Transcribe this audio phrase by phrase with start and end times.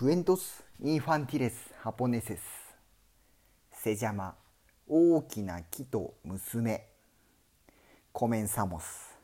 [0.00, 2.40] クエントス・インファンティレス・ハポネセス
[3.70, 4.34] セジャマ
[4.88, 6.86] 大きな木と娘
[8.10, 9.14] コメンサモス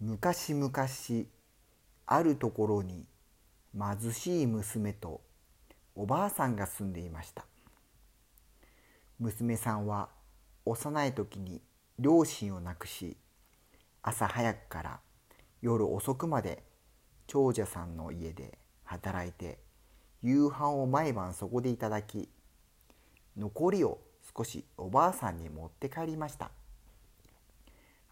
[0.00, 0.72] 昔々
[2.06, 3.04] あるところに
[3.78, 5.20] 貧しい娘と
[5.94, 7.44] おばあさんが住んでいました
[9.18, 10.08] 娘さんは
[10.64, 11.60] 幼い時に
[11.98, 13.18] 両親を亡くし
[14.00, 15.00] 朝早くから
[15.60, 16.62] 夜遅くまで
[17.26, 18.61] 長者さんの家で
[18.92, 19.58] 働いて
[20.22, 22.28] 夕飯を毎晩そこでいただき
[23.36, 23.98] 残りを
[24.36, 26.50] 少しおばあさんに持って帰りました。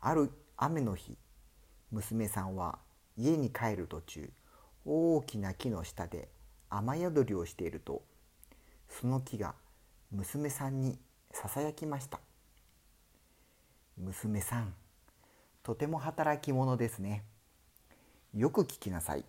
[0.01, 1.17] ある雨の日
[1.91, 2.79] 娘さんは
[3.17, 4.31] 家に帰る途中
[4.87, 6.29] 大きな木の下で
[6.71, 8.03] 雨宿りをしていると
[8.89, 9.55] その木が
[10.11, 10.99] 娘さんに
[11.33, 12.19] ささやきました
[13.99, 14.75] 娘さん
[15.63, 17.23] とても働き者ですね。
[18.35, 19.25] よく聞きなさい。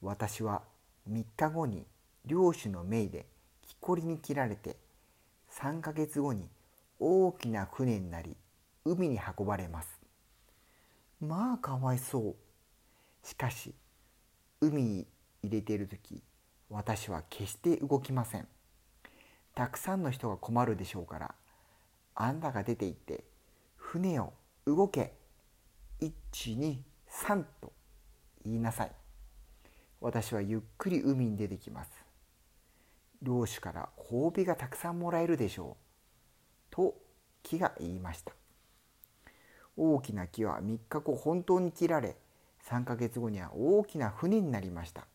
[0.00, 0.62] 私は
[1.10, 1.84] 3日後に
[2.24, 3.26] 漁師の命で
[3.66, 4.76] 木こりに切られて
[5.50, 6.48] 3ヶ月後に
[7.00, 8.36] 大きな船になり
[8.84, 10.00] 海に運ばれます。
[11.20, 13.26] まあかわいそう。
[13.26, 13.74] しかし
[14.60, 15.06] 海に
[15.42, 16.22] 入れている時
[16.70, 18.46] 私は決して動きません。
[19.54, 21.34] たくさんの人が困るでしょうから
[22.14, 23.24] あんたが出て行って
[23.76, 24.32] 船を
[24.64, 25.14] 動け。
[26.00, 27.72] 123と
[28.44, 28.92] 言いなさい。
[30.00, 31.90] 私はゆっくり海に出てきます。
[33.22, 35.84] 漁師から褒美がたくさんもらえるでしょう。
[36.70, 36.94] と
[37.42, 38.32] 木が言いました。
[39.76, 42.16] 大きな木は3日後本当に切られ
[42.68, 45.06] 3ヶ月後には大きな船になりました。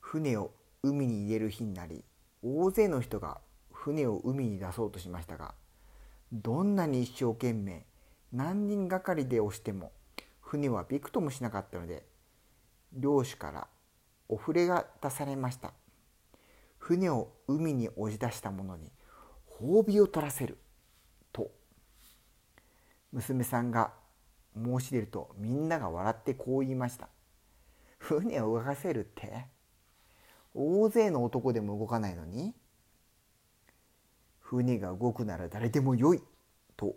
[0.00, 0.52] 船を
[0.82, 2.04] 海に入れる日になり
[2.42, 3.38] 大勢の人が
[3.72, 5.54] 船を海に出そうとしましたが
[6.32, 7.86] どんなに一生懸命
[8.32, 9.92] 何人がかりで押しても
[10.40, 12.04] 船はびくともしなかったので
[12.94, 13.68] 漁師から
[14.28, 15.72] お触れが出されました。
[16.78, 18.90] 船を海に押し出した者に
[19.60, 20.58] 褒美を取らせる。
[21.32, 21.50] と
[23.12, 23.92] 娘さんが
[24.54, 27.08] 申し出るとみんなが笑ってこう言いました。
[27.98, 29.46] 船を動かせるって？
[30.54, 32.54] 大勢の男でも動かないのに？
[34.40, 36.22] 船が動くなら誰でもよい。
[36.76, 36.96] と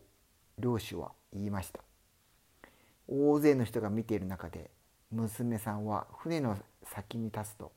[0.58, 1.82] 漁師は言いました。
[3.08, 4.72] 大勢の人が見ている中で
[5.16, 7.72] 娘さんは船の先に立つと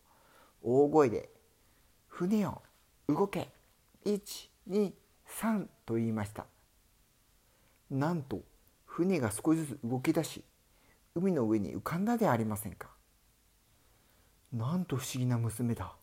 [0.63, 1.31] 大声で
[2.09, 2.63] 「船よ
[3.09, 3.49] 動け
[4.05, 6.47] 123」と言いました。
[7.91, 8.43] なんと
[8.85, 10.45] 船が少しずつ動き出し
[11.15, 12.91] 海の上に浮かんだでありませんか。
[14.53, 15.95] なんと不思議な娘だ。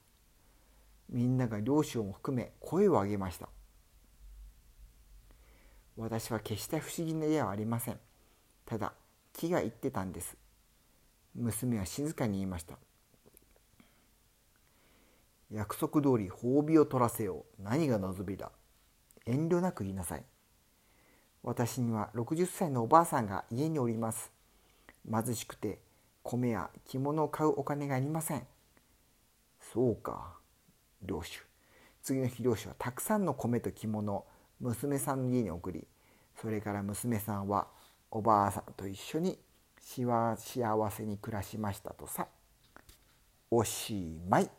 [1.09, 3.49] みんなが漁師を含め声を上げました。
[5.97, 7.99] 私は決して不思議ではありません。
[8.65, 8.93] ただ
[9.33, 10.44] 木が言ってたんです。
[11.35, 12.77] 娘は静かに言いました。
[15.51, 17.63] 約束通り褒美を取らせよう。
[17.63, 18.51] 何が望みだ。
[19.25, 20.23] 遠慮なく言いなさい。
[21.43, 24.31] 私には60歳のおばあさんが家におります。
[25.09, 25.79] 貧しくて
[26.23, 28.47] 米や着物を買うお金がありません。
[29.61, 30.37] そうか
[31.03, 31.45] 領主。
[32.05, 34.25] 次の日領主はたくさんの米と着物を
[34.59, 35.87] 娘さんの家に送り
[36.39, 37.67] それから娘さんは
[38.11, 39.39] おばあさんと一緒に
[39.85, 42.27] 幸せに暮らしましたとさ
[43.51, 44.49] おしまい。